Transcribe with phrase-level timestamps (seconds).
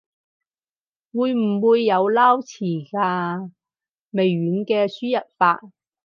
[1.13, 3.51] 會唔會有撈詞㗎？
[4.09, 5.61] 微軟嘅輸入法